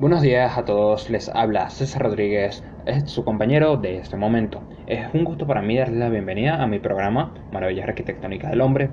[0.00, 4.62] Buenos días a todos, les habla César Rodríguez, es su compañero de este momento.
[4.86, 8.88] Es un gusto para mí darles la bienvenida a mi programa Maravillas Arquitectónicas del Hombre.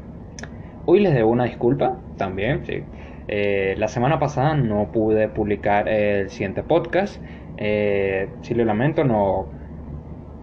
[0.85, 2.83] Hoy les debo una disculpa también, sí.
[3.29, 7.24] Eh, la semana pasada no pude publicar el siguiente podcast.
[7.55, 9.47] Eh, sí lo lamento, no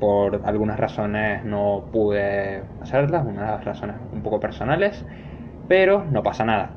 [0.01, 5.05] por algunas razones no pude hacerlas, unas razones un poco personales,
[5.69, 6.71] pero no pasa nada.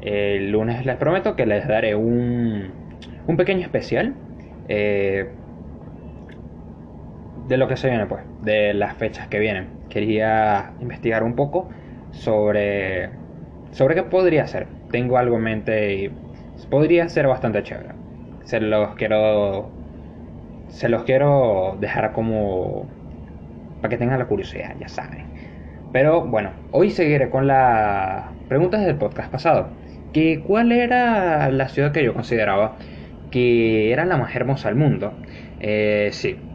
[0.00, 2.85] El lunes les prometo que les daré un
[3.26, 4.14] un pequeño especial
[4.68, 5.28] eh,
[7.48, 9.68] de lo que se viene, pues, de las fechas que vienen.
[9.88, 11.68] Quería investigar un poco
[12.10, 13.10] sobre,
[13.70, 14.66] sobre qué podría ser.
[14.90, 16.10] Tengo algo en mente y
[16.70, 17.90] podría ser bastante chévere.
[18.44, 19.70] Se los quiero,
[20.68, 22.86] se los quiero dejar como
[23.80, 25.26] para que tengan la curiosidad, ya saben.
[25.92, 29.68] Pero bueno, hoy seguiré con las preguntas del podcast pasado.
[30.12, 32.76] Que cuál era la ciudad que yo consideraba
[33.36, 35.20] que era la más hermosa del mundo.
[35.58, 36.50] Eh, sí,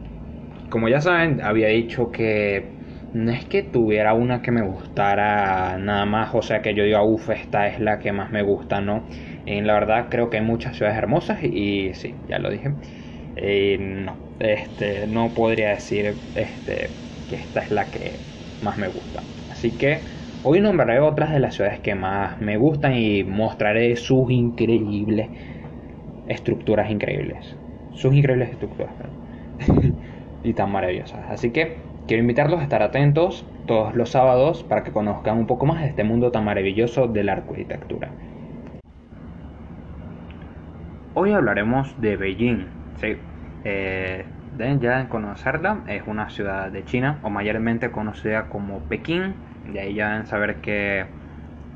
[0.68, 2.78] como ya saben, había dicho que
[3.12, 7.02] no es que tuviera una que me gustara nada más, o sea que yo diga,
[7.04, 9.08] uff, esta es la que más me gusta, ¿no?
[9.44, 12.76] En la verdad creo que hay muchas ciudades hermosas y, sí, ya lo dije.
[13.34, 18.26] Eh, no, este, no podría decir este, que esta es la que
[18.60, 19.30] más me gusta.
[19.48, 20.04] Así que
[20.42, 25.30] hoy nombraré otras de las ciudades que más me gustan y mostraré sus increíbles
[26.26, 27.56] estructuras increíbles.
[27.92, 28.92] Sus increíbles estructuras.
[30.42, 31.30] y tan maravillosas.
[31.30, 35.66] Así que quiero invitarlos a estar atentos todos los sábados para que conozcan un poco
[35.66, 38.10] más de este mundo tan maravilloso de la arquitectura.
[41.14, 42.66] Hoy hablaremos de Beijing.
[42.96, 43.16] Sí,
[43.64, 44.24] eh,
[44.56, 45.84] deben ya conocerla.
[45.86, 49.34] Es una ciudad de China, o mayormente conocida como Pekín.
[49.72, 51.06] De ahí ya deben saber que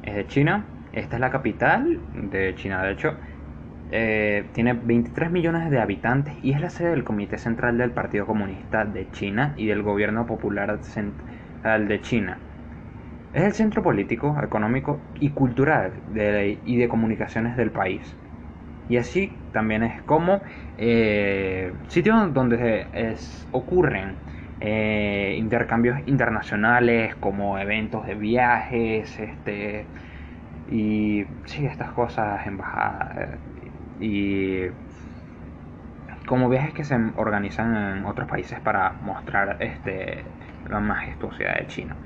[0.03, 0.65] es de China.
[0.93, 3.17] Esta es la capital de China, de hecho.
[3.91, 8.27] Eh, tiene 23 millones de habitantes y es la sede del Comité Central del Partido
[8.27, 12.39] Comunista de China y del Gobierno Popular Central de China.
[13.33, 15.93] Es el centro político, económico y cultural
[16.65, 18.17] y de comunicaciones del país.
[18.89, 20.43] Y así también es como
[20.79, 22.87] eh, sitio donde
[23.53, 24.17] ocurren
[24.61, 29.85] eh, intercambios internacionales como eventos de viajes, este,
[30.67, 33.39] y sí, estas cosas, embajadas
[34.01, 34.67] y
[36.27, 40.25] como viajes que se organizan en otros países para mostrar este,
[40.69, 41.97] la majestuosidad de China.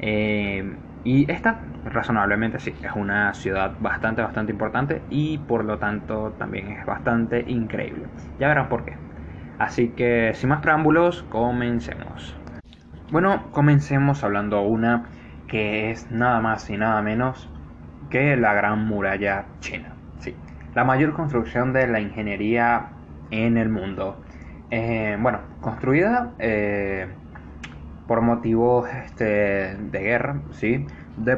[0.00, 6.32] Eh, y esta, razonablemente sí, es una ciudad bastante, bastante importante y por lo tanto
[6.38, 8.06] también es bastante increíble.
[8.38, 8.94] Ya verán por qué.
[9.58, 12.36] Así que sin más preámbulos, comencemos.
[13.10, 15.04] Bueno, comencemos hablando una
[15.46, 17.48] que es nada más y nada menos
[18.10, 19.91] que la Gran Muralla China
[20.74, 22.88] la mayor construcción de la ingeniería
[23.30, 24.16] en el mundo.
[24.70, 27.08] Eh, bueno, construida eh,
[28.06, 30.86] por motivos este, de guerra, ¿sí?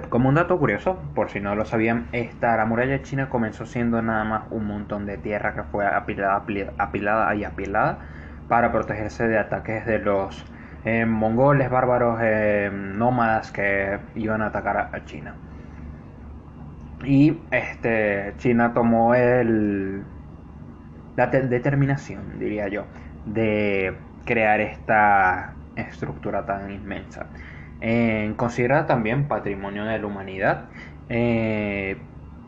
[0.09, 4.01] como un dato curioso, por si no lo sabían, esta, la muralla china comenzó siendo
[4.03, 6.37] nada más un montón de tierra que fue apilada,
[6.79, 7.99] apilada y apilada
[8.49, 10.45] para protegerse de ataques de los
[10.85, 12.21] eh, mongoles bárbaros
[12.73, 15.35] nómadas que iban a atacar a China.
[17.05, 20.03] Y este, China tomó el,
[21.17, 22.85] la determinación, diría yo,
[23.27, 23.95] de
[24.25, 27.27] crear esta estructura tan inmensa.
[28.37, 30.65] considerada también patrimonio de la humanidad.
[31.09, 31.97] Eh,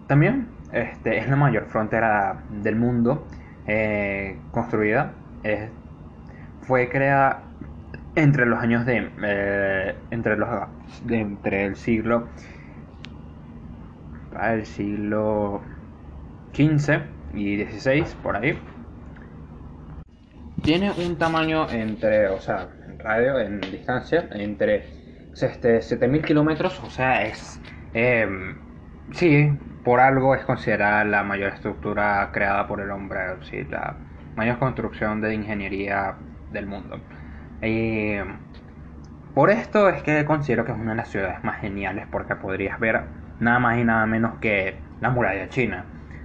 [0.06, 3.26] también este, es la mayor frontera del mundo
[3.66, 5.12] eh, construida.
[6.62, 7.42] fue creada
[8.16, 10.48] entre los años de eh, entre los
[11.08, 12.28] entre el siglo
[14.38, 15.62] al siglo
[16.54, 17.00] XV
[17.34, 18.58] y XVI, por ahí.
[20.62, 24.84] Tiene un tamaño entre, o sea, en radio, en distancia, entre
[25.34, 27.60] este, 7000 kilómetros, o sea, es.
[27.94, 28.26] Eh,
[29.12, 29.50] sí,
[29.84, 33.96] por algo es considerada la mayor estructura creada por el hombre, sí, la
[34.34, 36.16] mayor construcción de ingeniería
[36.52, 37.00] del mundo.
[37.62, 38.16] Y
[39.34, 42.80] por esto es que considero que es una de las ciudades más geniales porque podrías
[42.80, 43.02] ver
[43.40, 45.84] nada más y nada menos que la muralla china.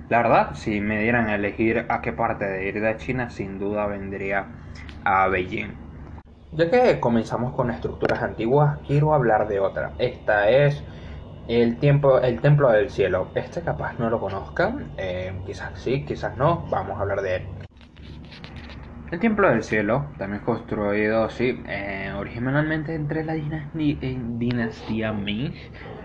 [0.09, 3.59] La verdad, si me dieran a elegir a qué parte de ir de China, sin
[3.59, 4.45] duda vendría
[5.05, 5.73] a Beijing.
[6.51, 9.93] Ya que comenzamos con estructuras antiguas, quiero hablar de otra.
[9.99, 10.83] Esta es
[11.47, 13.29] el, tiempo, el Templo del Cielo.
[13.35, 17.60] Este capaz no lo conozcan, eh, quizás sí, quizás no, vamos a hablar de él.
[19.11, 25.53] El Templo del Cielo, también construido, sí, eh, originalmente entre la dinastía, dinastía Ming.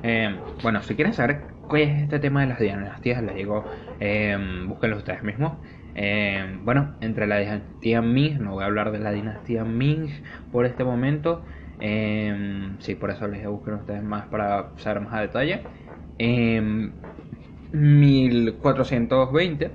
[0.03, 3.23] Eh, bueno, si quieren saber ¿qué es este tema de las dinastías?
[3.23, 3.65] Les digo,
[4.01, 4.37] eh,
[4.67, 5.59] búsquenlo ustedes mismos.
[5.95, 10.11] Eh, bueno, entre la dinastía Ming, no voy a hablar de la dinastía Ming
[10.51, 11.45] por este momento.
[11.81, 15.63] Eh, sí, por eso les buscar ustedes más para saber más a detalle.
[16.19, 16.93] En
[17.73, 19.71] 1420,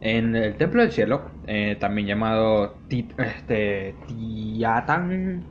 [0.00, 5.44] en el Templo del Cielo, eh, también llamado este, Tiatán,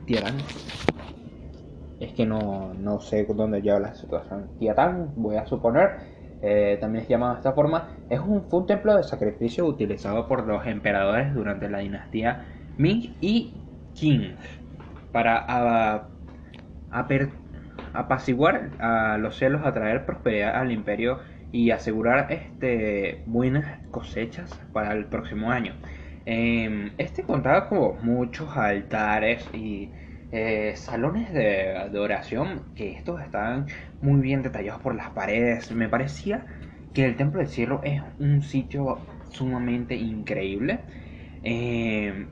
[1.98, 4.50] es que no, no sé dónde lleva la situación.
[4.58, 9.02] Tiatán, voy a suponer, eh, también es llamado de esta forma, es un, templo de
[9.02, 12.44] sacrificio utilizado por los emperadores durante la dinastía
[12.76, 13.54] Ming y
[13.94, 14.36] Qing
[15.12, 16.08] para
[17.94, 21.18] apaciguar a los celos, atraer prosperidad al imperio
[21.52, 25.74] y asegurar este, buenas cosechas para el próximo año.
[26.24, 29.90] Em, este contaba con muchos altares y
[30.32, 33.66] eh, salones de, de, oración que estos estaban
[34.02, 35.70] muy bien detallados por las paredes.
[35.72, 36.46] Me parecía
[36.94, 38.98] que el Templo del Cielo es un sitio
[39.30, 40.80] sumamente increíble.
[41.44, 42.26] Eh,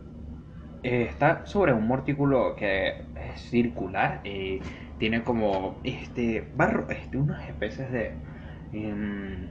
[0.82, 4.20] está sobre un montículo que es circular.
[4.24, 4.60] y
[4.98, 8.12] tiene como este barro, este, unas especies de
[8.72, 9.48] em,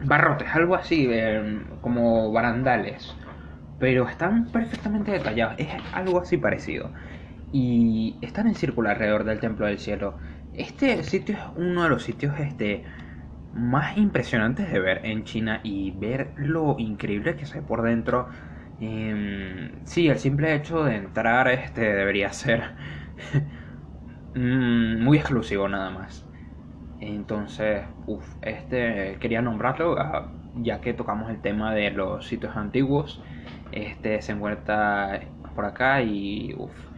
[0.00, 3.14] barrotes, algo así, em, como barandales.
[3.78, 5.56] Pero están perfectamente detallados.
[5.58, 6.92] Es algo así parecido.
[7.52, 10.18] Y están en círculo alrededor del Templo del Cielo.
[10.52, 12.84] Este sitio es uno de los sitios este,
[13.52, 18.28] más impresionantes de ver en China y ver lo increíble que se ve por dentro.
[18.80, 22.74] Eh, sí, el simple hecho de entrar este debería ser
[24.34, 26.26] mm, muy exclusivo nada más.
[27.02, 33.22] Entonces, uff, este quería nombrarlo ah, ya que tocamos el tema de los sitios antiguos.
[33.72, 35.20] Este se encuentra
[35.54, 36.92] por acá y uff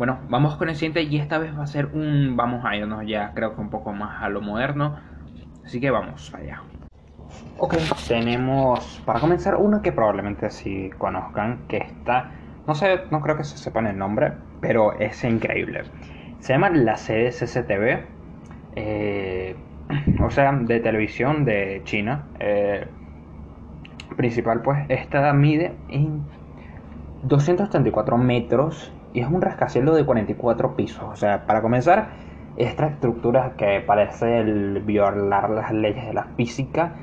[0.00, 2.34] bueno, vamos con el siguiente y esta vez va a ser un...
[2.34, 4.98] Vamos a irnos ya creo que un poco más a lo moderno.
[5.62, 6.62] Así que vamos allá.
[7.58, 7.74] Ok,
[8.08, 12.30] tenemos para comenzar una que probablemente sí conozcan, que está...
[12.66, 14.32] No sé, no creo que se sepan el nombre,
[14.62, 15.82] pero es increíble.
[16.38, 18.06] Se llama la CCTV,
[18.76, 19.56] eh,
[20.24, 22.26] o sea, de televisión de China.
[22.38, 22.86] Eh,
[24.16, 26.22] principal, pues, esta mide en
[27.22, 31.04] 234 metros y es un rascacielos de 44 pisos.
[31.04, 32.10] O sea, para comenzar,
[32.56, 36.94] esta estructura que parece violar las leyes de la física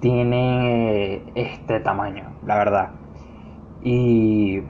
[0.00, 2.90] tiene este tamaño, la verdad.
[3.82, 4.62] Y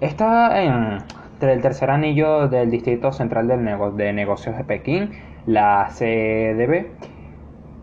[0.00, 0.98] está en,
[1.40, 3.64] el tercer anillo del Distrito Central del
[3.96, 5.10] de Negocios de Pekín,
[5.46, 6.86] la CDB.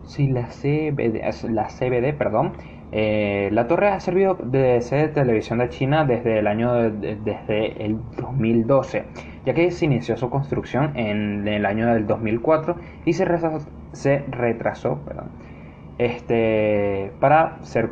[0.06, 2.52] Sí, la CBD, la CBD, perdón
[2.96, 7.84] eh, la torre ha servido de sede de televisión de China desde el año desde
[7.84, 9.04] el 2012,
[9.44, 14.18] ya que se inició su construcción en el año del 2004 y se retrasó, se
[14.28, 15.00] retrasó
[15.98, 17.90] este, para, ser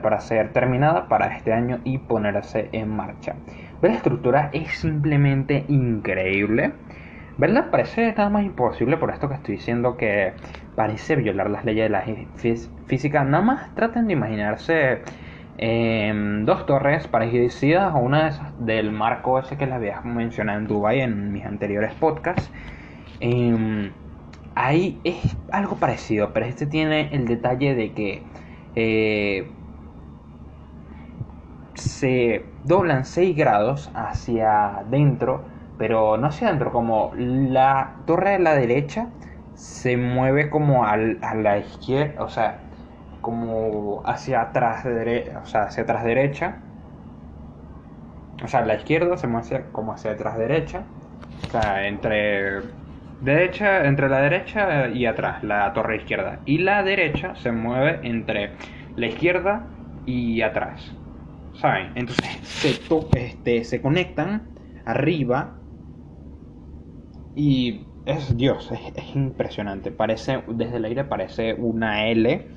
[0.00, 3.34] para ser terminada para este año y ponerse en marcha.
[3.84, 6.72] La estructura es simplemente increíble.
[7.36, 7.70] ¿Verdad?
[7.70, 10.32] Parece nada más imposible por esto que estoy diciendo que
[10.74, 12.02] parece violar las leyes de la
[12.86, 13.24] física.
[13.24, 15.02] Nada más traten de imaginarse
[15.58, 20.60] em, dos torres parecidas o una de esas del marco ese que les había mencionado
[20.60, 22.50] en Dubai en mis anteriores podcasts.
[23.20, 23.90] Em,
[24.54, 28.22] ahí es algo parecido, pero este tiene el detalle de que
[28.76, 29.50] eh,
[31.74, 35.44] se doblan 6 grados hacia adentro
[35.78, 39.08] pero no hacia adentro, como la torre de la derecha
[39.54, 42.58] se mueve como a la izquierda, o sea,
[43.20, 46.58] como hacia atrás, de o sea, hacia atrás derecha.
[48.42, 50.82] O sea, la izquierda se mueve como hacia atrás derecha.
[51.46, 52.62] O sea, entre
[53.20, 56.40] derecha, entre la derecha y atrás, la torre izquierda.
[56.44, 58.52] Y la derecha se mueve entre
[58.96, 59.66] la izquierda
[60.04, 60.94] y atrás.
[61.60, 61.92] ¿Saben?
[61.94, 62.80] Entonces se,
[63.16, 64.48] este, se conectan
[64.84, 65.54] arriba
[67.34, 69.90] y es Dios, es, impresionante.
[69.90, 72.48] Parece, desde el aire parece una L.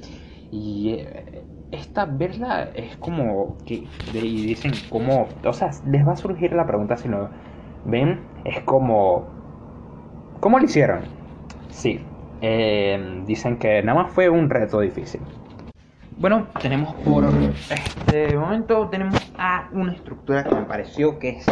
[0.52, 6.18] Y eh, esta verla es como que y dicen como, o sea, les va a
[6.18, 7.30] surgir la pregunta si no
[7.86, 9.28] ven, es como,
[10.40, 11.02] ¿cómo lo hicieron?
[11.70, 12.00] Sí,
[12.42, 15.22] eh, dicen que nada más fue un reto difícil.
[16.20, 21.46] Bueno, tenemos por este momento tenemos a una estructura que me pareció que es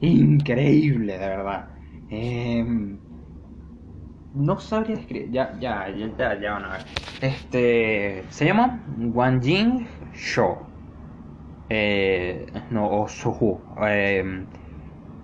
[0.00, 1.68] increíble, de verdad.
[2.10, 2.98] Em,
[4.34, 5.30] no sabría escribir.
[5.30, 6.80] Ya, ya, ya, ya van a ver.
[7.20, 8.24] Este.
[8.28, 10.58] Se llama Wanjing Show.
[11.68, 13.60] Eh, no, o Suhu.
[13.86, 14.44] Eh,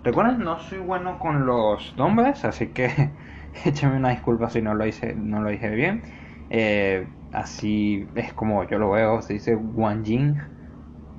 [0.05, 3.11] Recuerden, no soy bueno con los nombres, así que
[3.65, 6.03] échame una disculpa si no lo hice, no lo dije bien.
[6.51, 10.39] Eh, así es como yo lo veo, se dice Wanjing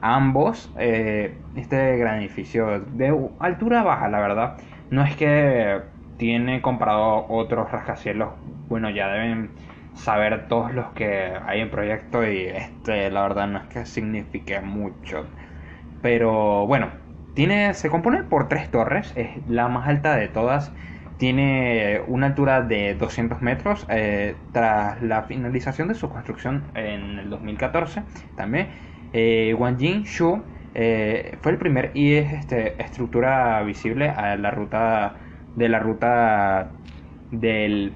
[0.00, 0.72] ambos.
[0.78, 4.56] Eh, este gran edificio de altura baja, la verdad.
[4.90, 5.80] No es que
[6.20, 8.34] tiene comparado otros rascacielos,
[8.68, 9.48] bueno, ya deben
[9.94, 14.60] saber todos los que hay en proyecto y este la verdad no es que signifique
[14.60, 15.24] mucho.
[16.02, 16.90] Pero bueno,
[17.32, 20.72] tiene se compone por tres torres, es la más alta de todas
[21.16, 27.30] tiene una altura de 200 metros eh, tras la finalización de su construcción en el
[27.30, 28.02] 2014.
[28.36, 28.68] También
[29.14, 30.42] eh, Wanjing Shu
[30.74, 35.16] eh, fue el primer y es este, estructura visible a la ruta
[35.56, 36.72] de la ruta
[37.30, 37.92] del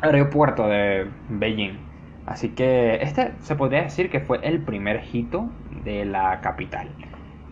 [0.00, 1.78] aeropuerto de Beijing.
[2.26, 5.48] Así que este se podría decir que fue el primer hito
[5.84, 6.88] de la capital.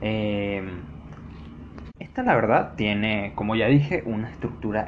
[0.00, 0.62] Eh,
[1.98, 4.86] esta la verdad tiene, como ya dije, una estructura...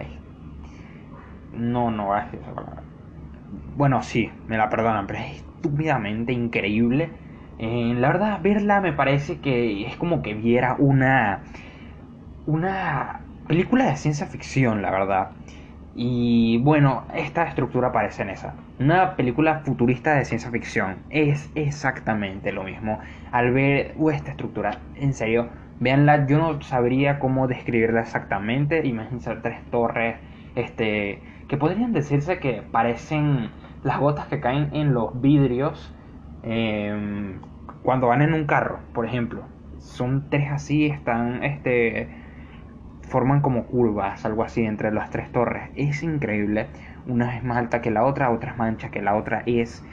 [1.53, 2.25] No, no es
[3.77, 7.11] Bueno, sí, me la perdonan, pero es estúpidamente increíble.
[7.59, 11.45] Eh, la verdad, verla me parece que es como que viera una...
[12.47, 15.31] Una película de ciencia ficción, la verdad.
[15.97, 18.55] Y bueno, esta estructura parece en esa.
[18.79, 20.99] Una película futurista de ciencia ficción.
[21.11, 23.01] Es exactamente lo mismo.
[23.33, 25.49] Al ver esta estructura, en serio,
[25.81, 28.87] Veanla, yo no sabría cómo describirla exactamente.
[28.87, 30.17] Imagínense tres torres,
[30.55, 33.51] este, que podrían decirse que parecen
[33.83, 35.93] las gotas que caen en los vidrios
[36.43, 37.41] em,
[37.83, 39.43] cuando van en un carro, por ejemplo.
[39.79, 42.09] Son tres así, están, este,
[43.09, 45.71] forman como curvas, algo así, entre las tres torres.
[45.75, 46.69] Es increíble.
[47.07, 49.43] Una es más alta que la otra, otra es más ancha que la otra.
[49.47, 49.85] Es,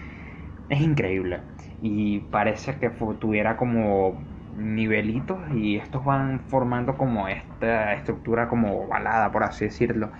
[0.69, 1.39] es increíble.
[1.81, 4.17] Y parece que tuviera como
[4.57, 10.11] nivelitos y estos van formando como esta estructura como ovalada, por así decirlo.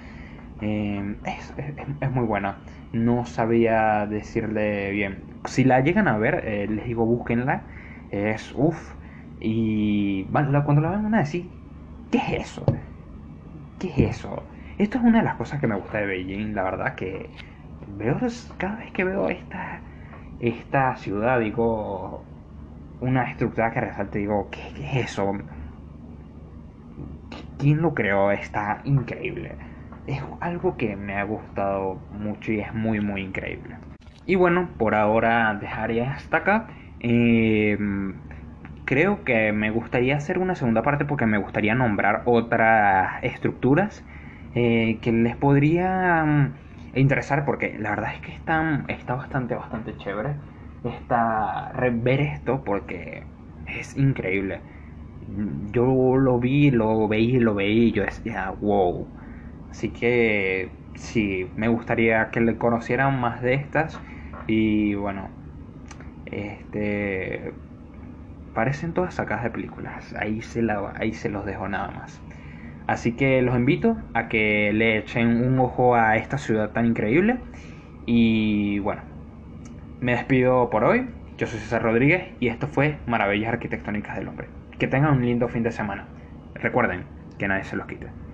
[0.62, 1.16] Eh,
[2.02, 2.58] es, muy buena.
[2.94, 5.24] No sabía decirle bien.
[5.46, 7.64] Si la llegan a ver, eh, les digo, búsquenla.
[8.12, 8.94] Es uff.
[9.40, 11.50] Y cuando la van a decir,
[12.12, 12.66] ¿qué es eso?
[13.80, 14.44] ¿Qué es eso?
[14.78, 17.30] Esto es una de las cosas que me gusta de Beijing, la verdad que
[17.88, 18.18] veo
[18.58, 19.84] cada vez que veo esta,
[20.40, 22.26] esta ciudad, digo,
[23.00, 25.34] una estructura que resalte, digo, ¿qué, es eso?
[27.58, 28.32] ¿Quién lo creó?
[28.32, 29.58] Está increíble.
[30.06, 33.78] Es algo que me ha gustado mucho y es muy, muy increíble.
[34.26, 36.68] Y bueno, por ahora dejaré hasta acá.
[37.00, 38.22] Em,
[38.86, 44.04] creo que me gustaría hacer una segunda parte porque me gustaría nombrar otras estructuras
[44.54, 46.54] eh, que les podría mm,
[46.96, 50.36] interesar porque la verdad es que están, está bastante, bastante chévere
[50.84, 53.24] esta, ver esto porque
[53.66, 54.62] es increíble.
[55.72, 59.08] Yo lo vi, lo veí, lo veí yo decía, wow.
[59.72, 64.00] Así que sí, me gustaría que le conocieran más de estas.
[64.48, 65.30] Y bueno,
[66.26, 67.54] este
[68.56, 70.16] parecen todas sacadas de películas.
[70.20, 72.20] Ahí se, la, ahí se los dejo nada más.
[72.88, 77.38] Así que los invito a que le echen un ojo a esta ciudad tan increíble.
[78.08, 79.04] Y bueno,
[80.00, 81.08] me despido por hoy.
[81.38, 84.48] Yo soy César Rodríguez y esto fue Maravillas Arquitectónicas del Hombre.
[84.80, 86.08] Que tengan un lindo fin de semana.
[86.56, 87.04] Recuerden
[87.38, 88.25] que nadie se los quite.